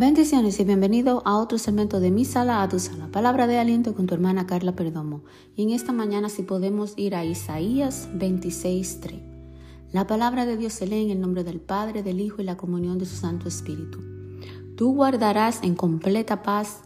[0.00, 3.96] Bendiciones y bienvenido a otro segmento de Mi Sala a tu Sala, palabra de aliento
[3.96, 5.24] con tu hermana Carla Perdomo.
[5.56, 9.20] Y en esta mañana si podemos ir a Isaías 26.3.
[9.90, 12.56] La palabra de Dios se lee en el nombre del Padre, del Hijo y la
[12.56, 13.98] comunión de su Santo Espíritu.
[14.76, 16.82] Tú guardarás en completa paz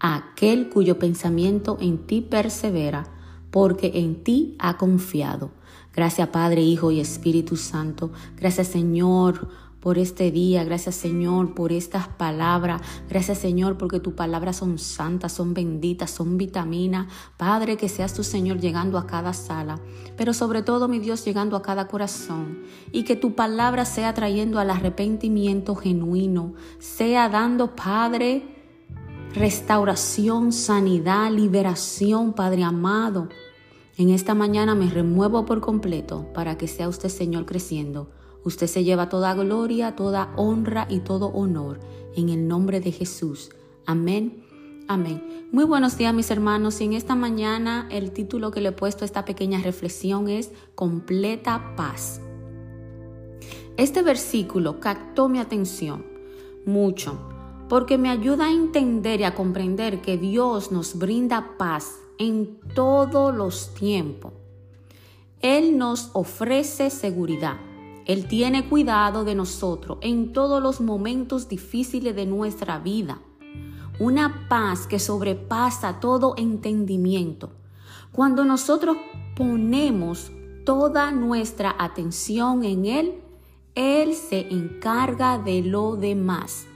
[0.00, 3.12] a aquel cuyo pensamiento en ti persevera,
[3.50, 5.50] porque en ti ha confiado.
[5.94, 8.12] Gracias Padre, Hijo y Espíritu Santo.
[8.36, 10.64] Gracias Señor por este día.
[10.64, 12.82] Gracias Señor por estas palabras.
[13.08, 17.06] Gracias Señor porque tus palabras son santas, son benditas, son vitaminas.
[17.36, 19.78] Padre, que seas tu Señor llegando a cada sala,
[20.16, 22.64] pero sobre todo mi Dios llegando a cada corazón.
[22.90, 28.42] Y que tu palabra sea trayendo al arrepentimiento genuino, sea dando, Padre,
[29.34, 33.28] restauración, sanidad, liberación, Padre amado.
[33.96, 38.10] En esta mañana me remuevo por completo para que sea usted, Señor, creciendo
[38.46, 41.80] Usted se lleva toda gloria, toda honra y todo honor
[42.14, 43.50] en el nombre de Jesús.
[43.86, 44.44] Amén.
[44.86, 45.48] Amén.
[45.50, 49.02] Muy buenos días mis hermanos y en esta mañana el título que le he puesto
[49.02, 52.20] a esta pequeña reflexión es Completa paz.
[53.76, 56.06] Este versículo captó mi atención
[56.64, 57.18] mucho
[57.68, 63.34] porque me ayuda a entender y a comprender que Dios nos brinda paz en todos
[63.34, 64.34] los tiempos.
[65.40, 67.56] Él nos ofrece seguridad.
[68.06, 73.20] Él tiene cuidado de nosotros en todos los momentos difíciles de nuestra vida.
[73.98, 77.50] Una paz que sobrepasa todo entendimiento.
[78.12, 78.96] Cuando nosotros
[79.34, 80.30] ponemos
[80.64, 83.14] toda nuestra atención en Él,
[83.74, 86.66] Él se encarga de lo demás.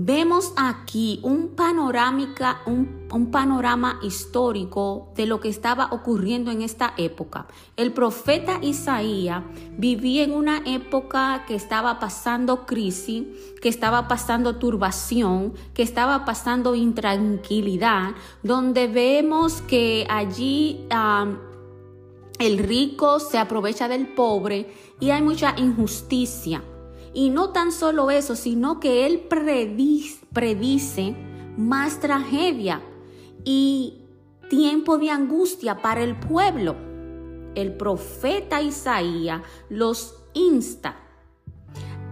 [0.00, 7.48] Vemos aquí un, panorámica, un, panorama histórico de lo que estaba ocurriendo en esta época.
[7.76, 9.42] El profeta Isaías
[9.76, 13.24] vivía en una época que estaba pasando crisis,
[13.60, 18.12] que estaba pasando turbación, que estaba pasando intranquilidad,
[18.44, 20.86] donde vemos que allí
[22.38, 26.62] el rico se aprovecha del pobre y hay mucha injusticia.
[27.14, 31.16] Y no tan solo eso, sino que Él predice,
[31.56, 32.82] más tragedia
[33.44, 34.02] y
[34.48, 36.76] tiempo de angustia para el pueblo.
[37.54, 40.96] El profeta Isaías los insta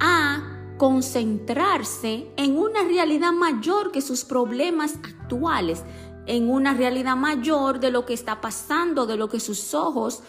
[0.00, 5.84] a concentrarse en una realidad mayor que sus problemas actuales,
[6.26, 10.22] en una realidad mayor de lo que está pasando, de lo que sus ojos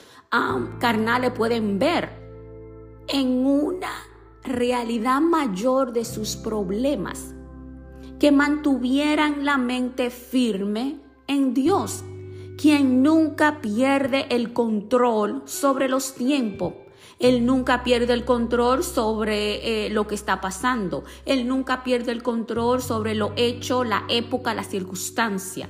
[0.79, 2.11] carnales pueden ver,
[3.07, 3.89] en una
[4.47, 7.35] realidad mayor de sus problemas,
[8.19, 12.03] que mantuvieran la mente firme en Dios,
[12.57, 16.73] quien nunca pierde el control sobre los tiempos.
[17.19, 21.03] Él nunca pierde el control sobre eh, lo que está pasando.
[21.25, 25.69] Él nunca pierde el control sobre lo hecho, la época, la circunstancia.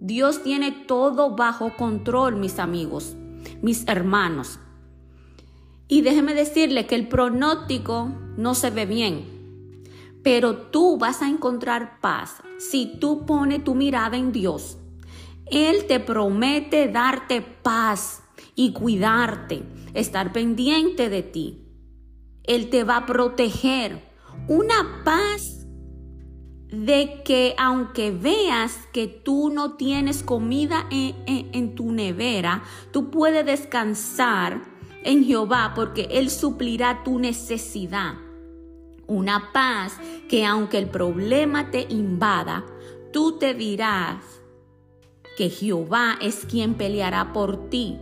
[0.00, 3.14] Dios tiene todo bajo control, mis amigos,
[3.60, 4.58] mis hermanos.
[5.90, 9.82] Y déjeme decirle que el pronóstico no se ve bien,
[10.22, 14.78] pero tú vas a encontrar paz si tú pones tu mirada en Dios.
[15.46, 18.22] Él te promete darte paz
[18.54, 21.66] y cuidarte, estar pendiente de ti.
[22.44, 24.08] Él te va a proteger.
[24.46, 25.66] Una paz
[26.68, 32.62] de que aunque veas que tú no tienes comida en, en tu nevera,
[32.92, 38.14] tú puedes descansar en Jehová porque Él suplirá tu necesidad.
[39.06, 42.64] Una paz que aunque el problema te invada,
[43.12, 44.22] tú te dirás
[45.36, 47.98] que Jehová es quien peleará por ti.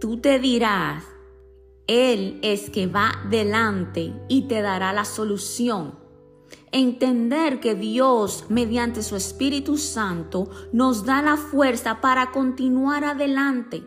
[0.00, 1.04] Tú te dirás,
[1.86, 5.98] Él es que va delante y te dará la solución.
[6.72, 13.84] Entender que Dios, mediante su Espíritu Santo, nos da la fuerza para continuar adelante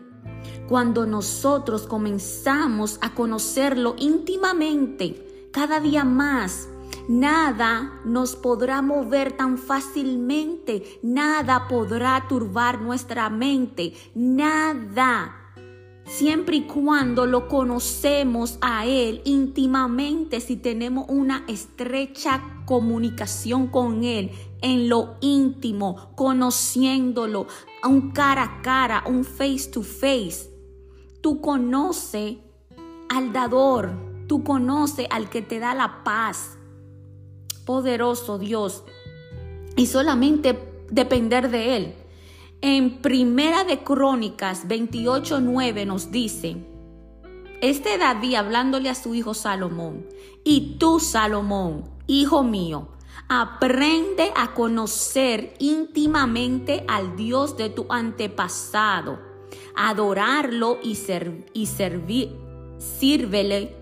[0.68, 6.68] cuando nosotros comenzamos a conocerlo íntimamente, cada día más,
[7.08, 15.41] Nada nos podrá mover tan fácilmente, nada podrá turbar nuestra mente, nada.
[16.12, 24.30] Siempre y cuando lo conocemos a Él íntimamente, si tenemos una estrecha comunicación con Él
[24.60, 27.46] en lo íntimo, conociéndolo,
[27.82, 30.52] a un cara a cara, un face to face,
[31.22, 32.38] Tú conoce
[33.08, 33.92] al dador,
[34.26, 36.58] tú conoce al que te da la paz.
[37.64, 38.82] Poderoso Dios.
[39.76, 41.94] Y solamente depender de Él.
[42.64, 46.64] En Primera de Crónicas 28.9 nos dice,
[47.60, 50.06] este David hablándole a su hijo Salomón,
[50.44, 52.86] y tú Salomón, hijo mío,
[53.28, 59.18] aprende a conocer íntimamente al Dios de tu antepasado,
[59.74, 60.96] adorarlo y,
[61.52, 62.38] y servir,
[62.78, 63.76] sírvele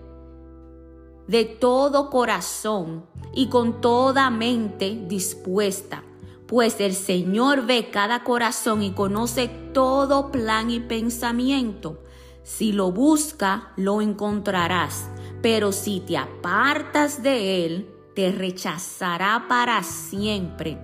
[1.27, 6.03] de todo corazón y con toda mente dispuesta,
[6.51, 12.03] pues el Señor ve cada corazón y conoce todo plan y pensamiento.
[12.43, 15.09] Si lo busca, lo encontrarás,
[15.41, 20.77] pero si te apartas de él, te rechazará para siempre.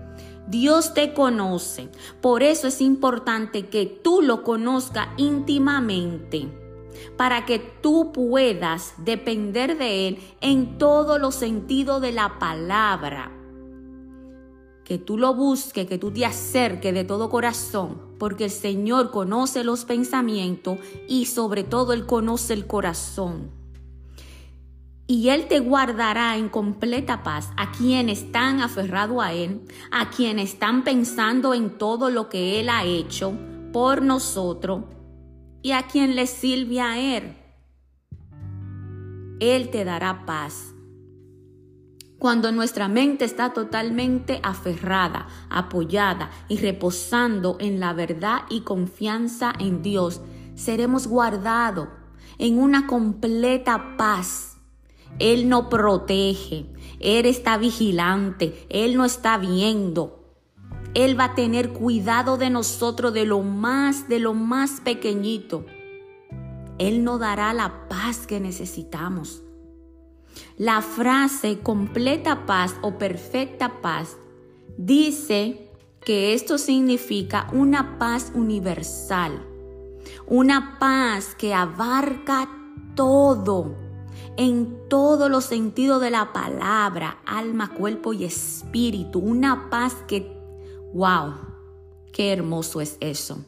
[0.48, 1.90] Dios te conoce,
[2.22, 6.48] por eso es importante que tú lo conozcas íntimamente
[7.18, 13.37] para que tú puedas depender de Él en todos los sentidos de la palabra.
[14.88, 19.66] Que tú lo busques, que tú te acerques de todo corazón, porque el Señor conoce
[19.66, 20.78] los pensamientos
[21.10, 23.52] y sobre todo Él conoce el corazón.
[25.06, 29.60] Y Él te guardará en completa paz a quienes están aferrados a Él,
[29.92, 33.34] a quienes están pensando en todo lo que Él ha hecho
[33.74, 34.86] por nosotros
[35.62, 37.36] y a quien le sirve a Él.
[39.42, 40.74] Él te dará paz.
[42.20, 49.84] Cuando nuestra mente está totalmente aferrada, apoyada y reposando en la verdad y confianza en
[49.84, 50.22] Dios,
[50.56, 51.90] seremos guardados
[52.40, 54.58] en una completa paz.
[55.20, 56.66] Él no protege,
[57.00, 60.18] Él está vigilante, Él no está viendo,
[60.98, 65.64] él va a tener cuidado de nosotros, de lo más, de lo más pequeñito.
[66.80, 69.44] Él nos dará la paz que necesitamos.
[70.58, 74.18] La frase completa paz o perfecta paz
[74.78, 75.72] dice
[76.04, 79.46] que esto significa una paz universal,
[80.26, 82.50] una paz que abarca
[82.96, 83.76] todo,
[84.38, 90.38] en todos los sentidos de la palabra, alma, cuerpo y espíritu, una paz que
[90.94, 91.34] ¡Wow!
[92.14, 93.46] ¡Qué hermoso es eso!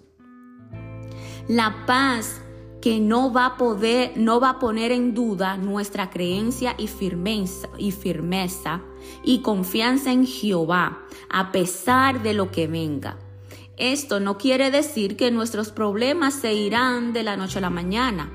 [1.48, 2.42] La paz
[2.82, 7.68] que no va a poder, no va a poner en duda nuestra creencia y firmeza,
[7.78, 8.82] y firmeza
[9.24, 13.18] y confianza en Jehová, a pesar de lo que venga.
[13.78, 18.32] Esto no quiere decir que nuestros problemas se irán de la noche a la mañana.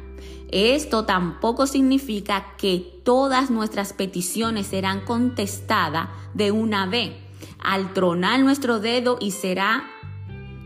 [0.51, 7.13] Esto tampoco significa que todas nuestras peticiones serán contestadas de una vez
[7.59, 9.91] al tronar nuestro dedo y será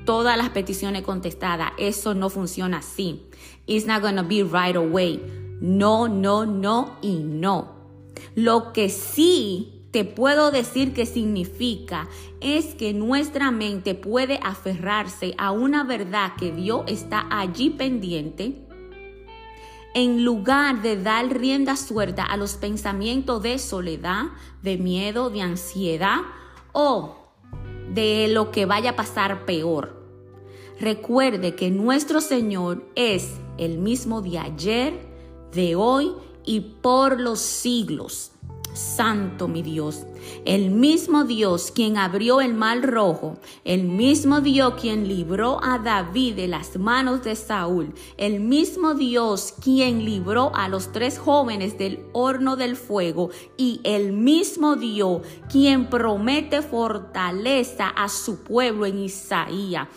[0.09, 1.73] todas las peticiones contestadas.
[1.77, 3.27] Eso no funciona así.
[3.67, 5.21] It's not gonna be right away.
[5.61, 7.75] No, no, no y no.
[8.35, 12.09] Lo que sí te puedo decir que significa
[12.41, 18.67] es que nuestra mente puede aferrarse a una verdad que Dios está allí pendiente
[19.93, 24.29] en lugar de dar rienda suelta a los pensamientos de soledad,
[24.63, 26.21] de miedo, de ansiedad
[26.73, 27.15] o
[27.93, 29.98] de lo que vaya a pasar peor.
[30.81, 34.95] Recuerde que nuestro Señor es el mismo de ayer,
[35.53, 36.13] de hoy
[36.45, 38.31] y por los siglos.
[38.75, 40.07] Santo mi Dios,
[40.45, 46.37] el mismo Dios quien abrió el mar rojo, el mismo Dios quien libró a David
[46.37, 52.05] de las manos de Saúl, el mismo Dios quien libró a los tres jóvenes del
[52.13, 59.89] horno del fuego y el mismo Dios quien promete fortaleza a su pueblo en Isaías.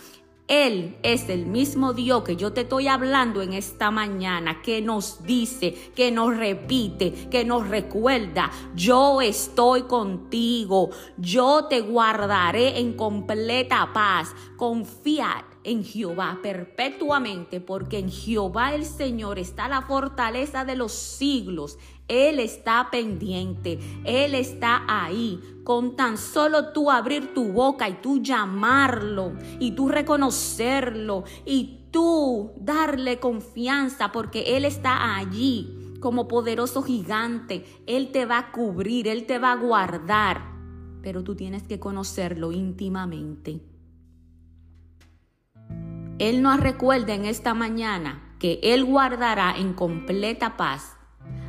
[0.52, 5.24] Él es el mismo Dios que yo te estoy hablando en esta mañana, que nos
[5.24, 13.92] dice, que nos repite, que nos recuerda, yo estoy contigo, yo te guardaré en completa
[13.94, 14.36] paz.
[14.58, 21.78] Confía en Jehová perpetuamente, porque en Jehová el Señor está la fortaleza de los siglos.
[22.12, 25.40] Él está pendiente, Él está ahí.
[25.64, 32.52] Con tan solo tú abrir tu boca y tú llamarlo y tú reconocerlo y tú
[32.58, 37.64] darle confianza porque Él está allí como poderoso gigante.
[37.88, 40.42] Él te va a cubrir, Él te va a guardar,
[41.02, 43.62] pero tú tienes que conocerlo íntimamente.
[46.20, 50.98] Él nos recuerda en esta mañana que Él guardará en completa paz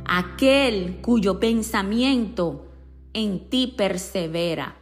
[0.05, 2.65] aquel cuyo pensamiento
[3.13, 4.77] en ti persevera,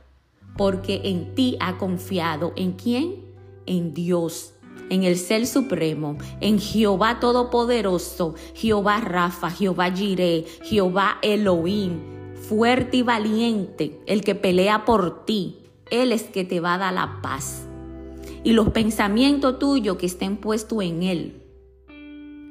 [0.58, 2.54] porque en ti ha confiado.
[2.56, 3.25] ¿En quién?
[3.66, 4.54] En Dios,
[4.90, 12.00] en el Ser Supremo, en Jehová Todopoderoso, Jehová Rafa, Jehová Jireh, Jehová Elohim,
[12.36, 15.58] fuerte y valiente, el que pelea por ti.
[15.90, 17.68] Él es que te va a dar la paz
[18.44, 21.40] y los pensamientos tuyos que estén puestos en Él.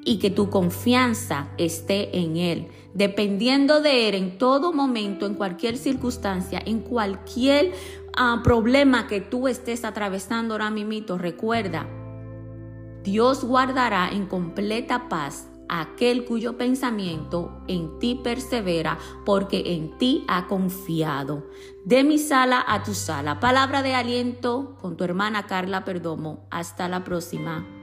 [0.04, 5.76] Y que tu confianza esté en Él, dependiendo de Él en todo momento, en cualquier
[5.76, 7.72] circunstancia, en cualquier
[8.16, 11.18] ah, problema que tú estés atravesando ahora mismo.
[11.18, 11.86] Recuerda,
[13.02, 20.48] Dios guardará en completa paz aquel cuyo pensamiento en ti persevera, porque en ti ha
[20.48, 21.46] confiado.
[21.84, 23.40] De mi sala a tu sala.
[23.40, 26.46] Palabra de aliento con tu hermana Carla Perdomo.
[26.50, 27.79] Hasta la próxima.